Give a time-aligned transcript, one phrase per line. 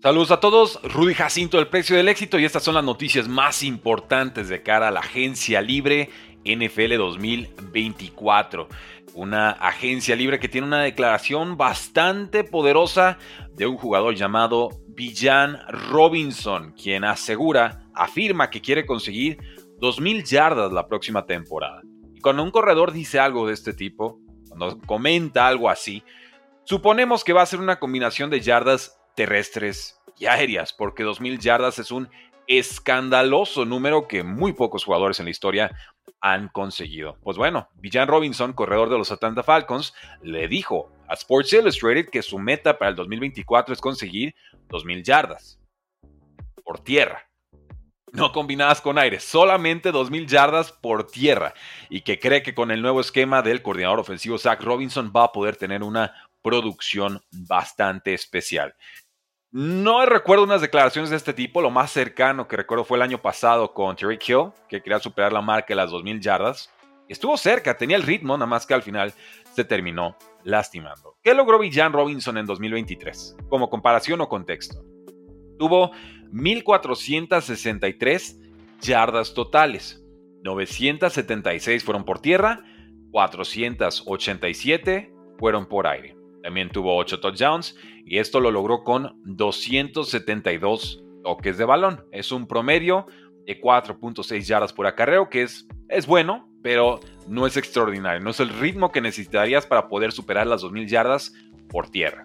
[0.00, 3.64] Saludos a todos, Rudy Jacinto, el precio del éxito y estas son las noticias más
[3.64, 6.08] importantes de cara a la agencia libre
[6.44, 8.68] NFL 2024.
[9.14, 13.18] Una agencia libre que tiene una declaración bastante poderosa
[13.54, 15.58] de un jugador llamado Villan
[15.90, 19.38] Robinson, quien asegura, afirma que quiere conseguir
[19.80, 21.82] 2.000 yardas la próxima temporada.
[22.14, 26.04] Y cuando un corredor dice algo de este tipo, cuando comenta algo así,
[26.62, 31.80] suponemos que va a ser una combinación de yardas terrestres y aéreas, porque 2.000 yardas
[31.80, 32.08] es un
[32.46, 35.76] escandaloso número que muy pocos jugadores en la historia
[36.20, 37.18] han conseguido.
[37.24, 39.92] Pues bueno, Villan Robinson, corredor de los Atlanta Falcons,
[40.22, 44.36] le dijo a Sports Illustrated que su meta para el 2024 es conseguir
[44.68, 45.58] 2.000 yardas
[46.62, 47.28] por tierra.
[48.12, 51.54] No combinadas con aire, solamente 2.000 yardas por tierra.
[51.90, 55.32] Y que cree que con el nuevo esquema del coordinador ofensivo Zach Robinson va a
[55.32, 58.74] poder tener una producción bastante especial.
[59.50, 61.62] No recuerdo unas declaraciones de este tipo.
[61.62, 65.32] Lo más cercano que recuerdo fue el año pasado con Terry Hill, que quería superar
[65.32, 66.70] la marca de las 2.000 yardas.
[67.08, 69.14] Estuvo cerca, tenía el ritmo, nada más que al final
[69.54, 71.16] se terminó lastimando.
[71.22, 73.38] ¿Qué logró Villan Robinson en 2023?
[73.48, 74.84] Como comparación o contexto.
[75.58, 75.92] Tuvo
[76.30, 78.36] 1.463
[78.82, 80.04] yardas totales.
[80.44, 82.62] 976 fueron por tierra,
[83.12, 86.17] 487 fueron por aire.
[86.48, 92.06] También tuvo 8 touchdowns y esto lo logró con 272 toques de balón.
[92.10, 93.06] Es un promedio
[93.44, 98.22] de 4.6 yardas por acarreo, que es, es bueno, pero no es extraordinario.
[98.22, 101.34] No es el ritmo que necesitarías para poder superar las 2.000 yardas
[101.68, 102.24] por tierra.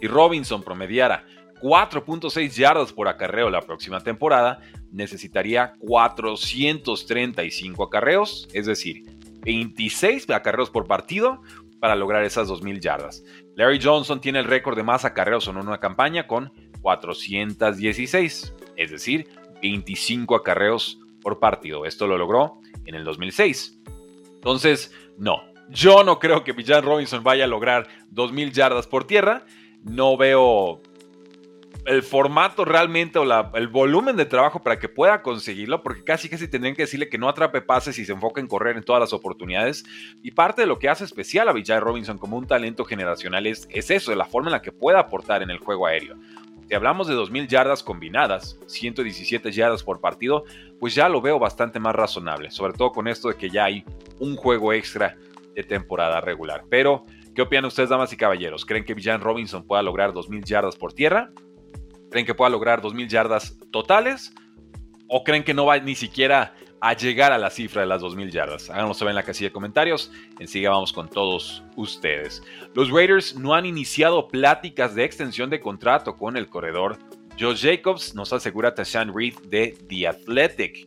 [0.00, 1.26] Si Robinson promediara
[1.60, 9.02] 4.6 yardas por acarreo la próxima temporada, necesitaría 435 acarreos, es decir,
[9.42, 11.42] 26 acarreos por partido
[11.82, 13.24] para lograr esas 2.000 yardas.
[13.56, 19.28] Larry Johnson tiene el récord de más acarreos en una campaña con 416, es decir,
[19.60, 21.84] 25 acarreos por partido.
[21.84, 23.80] Esto lo logró en el 2006.
[24.34, 29.44] Entonces, no, yo no creo que Villan Robinson vaya a lograr 2.000 yardas por tierra.
[29.82, 30.82] No veo
[31.84, 36.46] el formato realmente o el volumen de trabajo para que pueda conseguirlo, porque casi casi
[36.46, 39.12] tendrían que decirle que no atrape pases y se enfoque en correr en todas las
[39.12, 39.84] oportunidades.
[40.22, 43.66] Y parte de lo que hace especial a Vijay Robinson como un talento generacional es,
[43.70, 46.16] es eso, de la forma en la que puede aportar en el juego aéreo.
[46.68, 50.44] Si hablamos de 2.000 yardas combinadas, 117 yardas por partido,
[50.78, 53.84] pues ya lo veo bastante más razonable, sobre todo con esto de que ya hay
[54.20, 55.16] un juego extra
[55.54, 56.64] de temporada regular.
[56.70, 57.04] Pero,
[57.34, 58.64] ¿qué opinan ustedes, damas y caballeros?
[58.64, 61.30] ¿Creen que Villan Robinson pueda lograr 2.000 yardas por tierra?
[62.12, 64.34] ¿Creen que pueda lograr 2.000 yardas totales?
[65.08, 68.30] ¿O creen que no va ni siquiera a llegar a la cifra de las 2.000
[68.30, 68.68] yardas?
[68.68, 70.12] Háganos saber en la casilla de comentarios.
[70.38, 72.42] Enseguida vamos con todos ustedes.
[72.74, 76.98] Los Raiders no han iniciado pláticas de extensión de contrato con el corredor.
[77.40, 80.86] Josh Jacobs nos asegura Tashan Reed de The Athletic.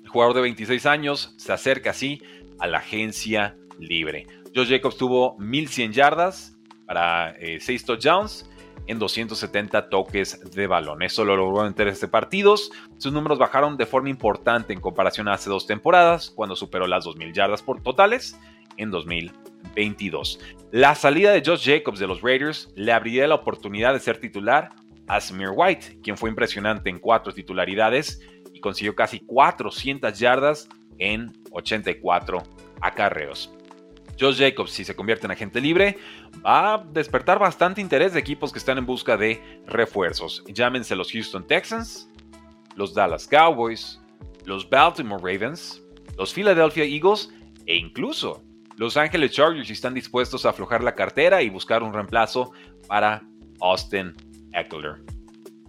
[0.00, 2.22] El jugador de 26 años se acerca así
[2.60, 4.28] a la agencia libre.
[4.54, 8.48] Josh Jacobs tuvo 1.100 yardas para 6 eh, touchdowns
[8.86, 11.02] en 270 toques de balón.
[11.02, 12.70] Eso lo logró en 13 partidos.
[12.98, 17.04] Sus números bajaron de forma importante en comparación a hace dos temporadas, cuando superó las
[17.04, 18.38] 2.000 yardas por totales
[18.76, 20.40] en 2022.
[20.70, 24.70] La salida de Josh Jacobs de los Raiders le abriría la oportunidad de ser titular
[25.08, 28.20] a Samir White, quien fue impresionante en cuatro titularidades
[28.52, 32.42] y consiguió casi 400 yardas en 84
[32.80, 33.55] acarreos.
[34.18, 35.98] Josh Jacobs, si se convierte en agente libre,
[36.44, 40.42] va a despertar bastante interés de equipos que están en busca de refuerzos.
[40.48, 42.08] Llámense los Houston Texans,
[42.74, 44.00] los Dallas Cowboys,
[44.44, 45.82] los Baltimore Ravens,
[46.16, 47.30] los Philadelphia Eagles
[47.66, 48.42] e incluso
[48.76, 52.52] los Angeles Chargers están dispuestos a aflojar la cartera y buscar un reemplazo
[52.86, 53.22] para
[53.60, 54.14] Austin
[54.52, 55.02] Eckler.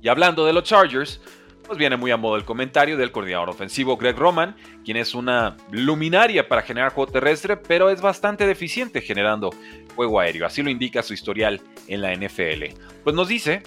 [0.02, 1.22] Y hablando de los Chargers,
[1.68, 5.58] pues viene muy a modo el comentario del coordinador ofensivo Greg Roman, quien es una
[5.70, 9.52] luminaria para generar juego terrestre, pero es bastante deficiente generando
[9.96, 10.46] juego aéreo.
[10.46, 12.74] Así lo indica su historial en la NFL.
[13.04, 13.62] Pues nos dice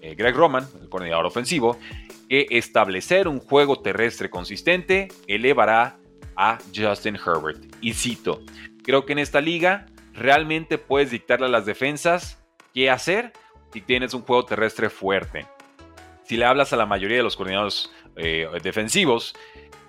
[0.00, 1.78] eh, Greg Roman, el coordinador ofensivo,
[2.28, 5.98] que establecer un juego terrestre consistente elevará
[6.36, 7.64] a Justin Herbert.
[7.80, 8.42] Y cito,
[8.84, 12.42] creo que en esta liga realmente puedes dictarle a las defensas
[12.72, 13.32] qué hacer
[13.72, 15.46] si tienes un juego terrestre fuerte
[16.30, 19.34] si le hablas a la mayoría de los coordinadores eh, defensivos,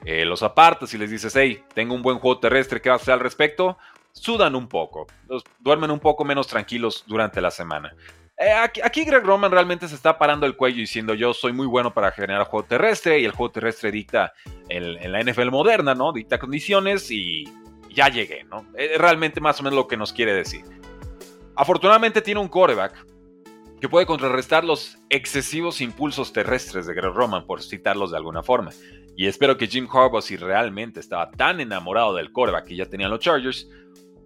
[0.04, 3.04] eh, los apartas y les dices, hey, tengo un buen juego terrestre, ¿qué vas a
[3.04, 3.78] hacer al respecto?
[4.12, 5.06] Sudan un poco,
[5.60, 7.94] duermen un poco menos tranquilos durante la semana.
[8.40, 11.94] Eh, aquí, Greg Roman realmente se está parando el cuello diciendo yo soy muy bueno
[11.94, 14.34] para generar juego terrestre y el juego terrestre dicta
[14.68, 16.12] en, la NFL moderna, ¿no?
[16.12, 17.44] Dicta condiciones y
[17.92, 18.66] ya llegué, ¿no?
[18.76, 20.66] Es realmente más o menos lo que nos quiere decir.
[21.56, 23.12] Afortunadamente tiene un quarterback
[23.82, 28.70] que puede contrarrestar los excesivos impulsos terrestres de Greg Roman, por citarlos de alguna forma.
[29.18, 33.10] Y espero que Jim Harbaugh, si realmente estaba tan enamorado del coreback que ya tenían
[33.10, 33.68] los Chargers,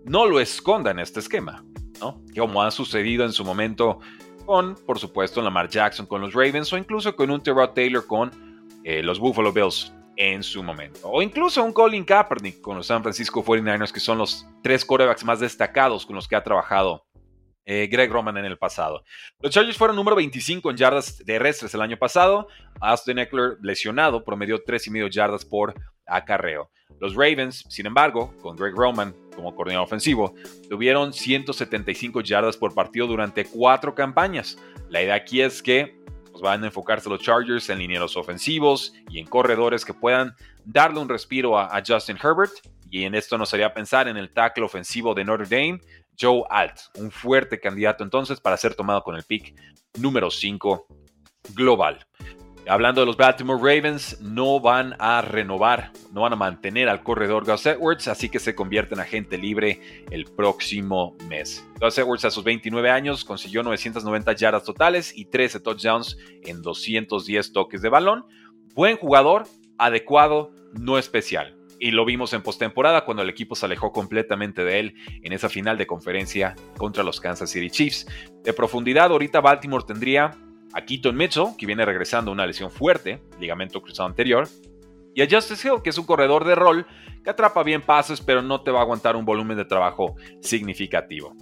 [0.04, 1.63] no lo esconda en este esquema,
[2.02, 2.22] ¿no?
[2.38, 4.00] Como ha sucedido en su momento
[4.46, 8.31] con, por supuesto, Lamar Jackson con los Ravens o incluso con un Terrell Taylor con
[8.84, 11.00] eh, los Buffalo Bills en su momento.
[11.04, 15.24] O incluso un Colin Kaepernick con los San Francisco 49ers, que son los tres corebacks
[15.24, 17.06] más destacados con los que ha trabajado
[17.65, 19.03] eh, Greg Roman en el pasado.
[19.39, 22.47] Los Chargers fueron número 25 en yardas terrestres el año pasado.
[22.79, 25.73] Austin Eckler, lesionado, promedió 3,5 yardas por
[26.06, 26.69] acarreo.
[27.00, 30.33] Los Ravens, sin embargo, con Greg Roman como coordinador ofensivo,
[30.69, 34.57] tuvieron 175 yardas por partido durante cuatro campañas.
[34.89, 36.00] La idea aquí es que
[36.31, 41.00] pues, van a enfocarse los Chargers en linieros ofensivos y en corredores que puedan darle
[41.00, 42.53] un respiro a, a Justin Herbert.
[42.90, 45.82] Y en esto nos haría pensar en el tackle ofensivo de Notre Dame,
[46.20, 49.56] Joe Alt, un fuerte candidato entonces para ser tomado con el pick
[49.98, 50.88] número 5
[51.54, 52.06] global.
[52.68, 57.46] Hablando de los Baltimore Ravens, no van a renovar, no van a mantener al corredor
[57.46, 61.64] Gus Edwards, así que se convierte en agente libre el próximo mes.
[61.80, 67.54] Gus Edwards a sus 29 años consiguió 990 yardas totales y 13 touchdowns en 210
[67.54, 68.26] toques de balón.
[68.74, 69.44] Buen jugador,
[69.78, 74.80] adecuado, no especial y lo vimos en postemporada cuando el equipo se alejó completamente de
[74.80, 78.07] él en esa final de conferencia contra los Kansas City Chiefs.
[78.44, 80.31] De profundidad, ahorita Baltimore tendría
[80.74, 84.48] a Keaton Mitchell, que viene regresando una lesión fuerte, ligamento cruzado anterior,
[85.13, 86.86] y a Justice Hill, que es un corredor de rol
[87.24, 91.33] que atrapa bien pases, pero no te va a aguantar un volumen de trabajo significativo.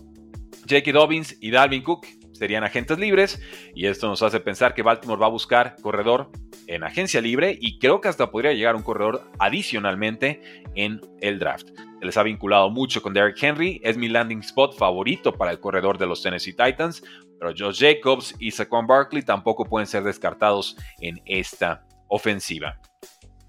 [0.65, 2.05] Jake Dobbins y Dalvin Cook
[2.43, 3.41] serían agentes libres
[3.73, 6.29] y esto nos hace pensar que Baltimore va a buscar corredor
[6.67, 10.41] en agencia libre y creo que hasta podría llegar un corredor adicionalmente
[10.75, 11.69] en el draft.
[11.99, 15.61] Se les ha vinculado mucho con Derrick Henry, es mi landing spot favorito para el
[15.61, 17.01] corredor de los Tennessee Titans,
[17.39, 22.77] pero Josh Jacobs y Saquon Barkley tampoco pueden ser descartados en esta ofensiva.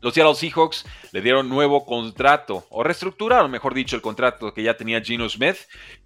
[0.05, 4.77] Los Seattle Seahawks le dieron nuevo contrato, o reestructuraron, mejor dicho, el contrato que ya
[4.77, 5.57] tenía Geno Smith,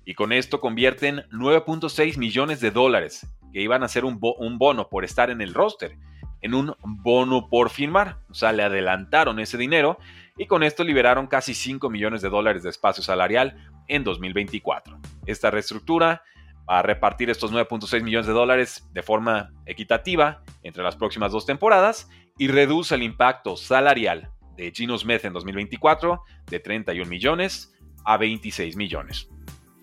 [0.05, 4.89] y con esto convierten 9.6 millones de dólares, que iban a ser un, un, bono
[4.89, 5.99] por estar en el roster,
[6.43, 8.19] en un bono por firmar.
[8.31, 9.99] O sea, le adelantaron ese dinero
[10.37, 14.97] y con esto liberaron casi 5 millones de dólares de espacio salarial en 2024.
[15.27, 16.23] Esta reestructura
[16.71, 21.47] va a repartir estos 9.6 millones de dólares de forma equitativa entre las próximas dos
[21.47, 22.09] temporadas
[22.39, 27.75] y reduce el impacto salarial de Gino Smith en 2024 de 31 millones
[28.05, 29.29] a 26 millones.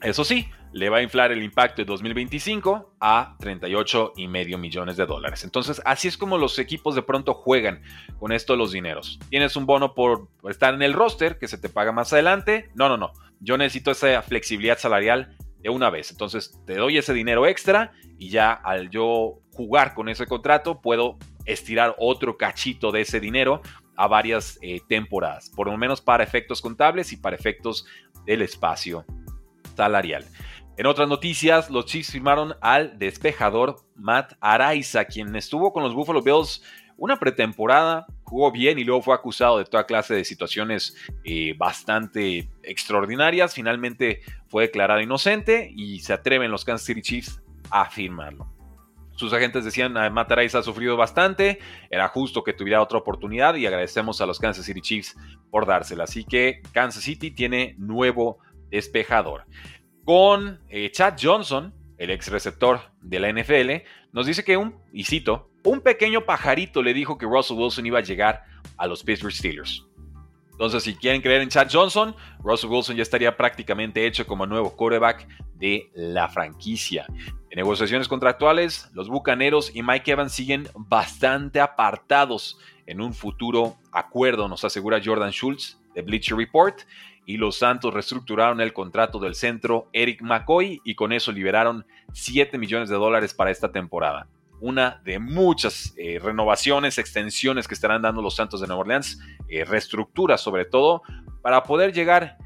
[0.01, 4.97] Eso sí, le va a inflar el impacto de 2025 a 38 y medio millones
[4.97, 5.45] de dólares.
[5.45, 7.81] Entonces, así es como los equipos de pronto juegan
[8.19, 9.17] con esto los dineros.
[9.29, 12.71] Tienes un bono por estar en el roster que se te paga más adelante.
[12.75, 13.13] No, no, no.
[13.39, 16.11] Yo necesito esa flexibilidad salarial de una vez.
[16.11, 21.17] Entonces, te doy ese dinero extra y ya al yo jugar con ese contrato puedo
[21.45, 23.61] estirar otro cachito de ese dinero
[23.95, 27.85] a varias eh, temporadas, por lo menos para efectos contables y para efectos
[28.25, 29.05] del espacio
[29.75, 30.25] salarial.
[30.77, 36.21] En otras noticias, los Chiefs firmaron al despejador Matt Araiza, quien estuvo con los Buffalo
[36.21, 36.61] Bills
[36.97, 42.49] una pretemporada, jugó bien y luego fue acusado de toda clase de situaciones eh, bastante
[42.63, 43.53] extraordinarias.
[43.53, 48.54] Finalmente fue declarado inocente y se atreven los Kansas City Chiefs a firmarlo.
[49.15, 51.59] Sus agentes decían, ah, Matt Araiza ha sufrido bastante,
[51.89, 55.15] era justo que tuviera otra oportunidad y agradecemos a los Kansas City Chiefs
[55.49, 56.03] por dársela.
[56.03, 59.45] Así que Kansas City tiene nuevo despejador.
[60.03, 65.05] Con eh, Chad Johnson, el ex receptor de la NFL, nos dice que un, y
[65.05, 68.43] cito, un pequeño pajarito le dijo que Russell Wilson iba a llegar
[68.77, 69.85] a los Pittsburgh Steelers.
[70.55, 74.73] Entonces, si quieren creer en Chad Johnson, Russell Wilson ya estaría prácticamente hecho como nuevo
[74.73, 77.05] quarterback de la franquicia.
[77.49, 84.47] En negociaciones contractuales, los Bucaneros y Mike Evans siguen bastante apartados en un futuro acuerdo,
[84.47, 86.81] nos asegura Jordan Schultz de Bleacher Report.
[87.27, 92.57] Y los Santos reestructuraron el contrato del centro Eric McCoy y con eso liberaron 7
[92.59, 94.27] millones de dólares para esta temporada.
[94.61, 99.65] Una de muchas eh, renovaciones, extensiones que estarán dando los Santos de Nueva Orleans, eh,
[99.65, 101.01] reestructuras sobre todo,
[101.41, 102.37] para poder llegar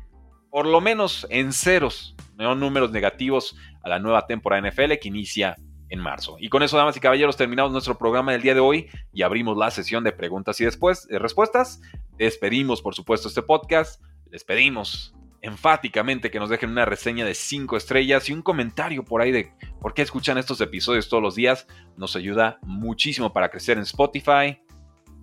[0.50, 5.56] por lo menos en ceros, no números negativos a la nueva temporada NFL que inicia
[5.90, 6.38] en marzo.
[6.40, 9.58] Y con eso, damas y caballeros, terminamos nuestro programa del día de hoy y abrimos
[9.58, 11.82] la sesión de preguntas y después, de respuestas.
[12.18, 14.02] Despedimos, por supuesto, este podcast.
[14.30, 19.22] Les pedimos enfáticamente que nos dejen una reseña de 5 estrellas y un comentario por
[19.22, 21.68] ahí de por qué escuchan estos episodios todos los días.
[21.98, 24.62] Nos ayuda muchísimo para crecer en Spotify,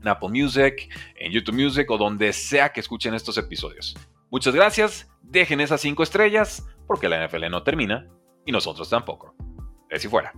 [0.00, 3.96] en Apple Music, en YouTube Music o donde sea que escuchen estos episodios.
[4.30, 8.08] Muchas gracias, dejen esas 5 estrellas porque la NFL no termina
[8.44, 9.34] y nosotros tampoco.
[9.90, 10.32] Es si fuera.